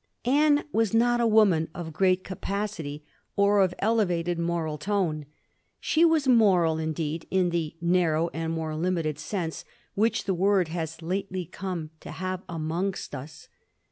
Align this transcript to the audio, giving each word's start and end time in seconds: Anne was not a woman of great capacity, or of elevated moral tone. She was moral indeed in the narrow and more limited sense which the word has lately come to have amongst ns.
Anne 0.25 0.63
was 0.71 0.95
not 0.95 1.21
a 1.21 1.27
woman 1.27 1.67
of 1.75 1.93
great 1.93 2.23
capacity, 2.23 3.05
or 3.35 3.61
of 3.61 3.71
elevated 3.77 4.39
moral 4.39 4.79
tone. 4.79 5.27
She 5.79 6.03
was 6.03 6.27
moral 6.27 6.79
indeed 6.79 7.27
in 7.29 7.51
the 7.51 7.75
narrow 7.81 8.29
and 8.33 8.51
more 8.51 8.75
limited 8.75 9.19
sense 9.19 9.63
which 9.93 10.23
the 10.23 10.33
word 10.33 10.69
has 10.69 11.03
lately 11.03 11.45
come 11.45 11.91
to 11.99 12.09
have 12.13 12.41
amongst 12.49 13.15
ns. 13.15 13.47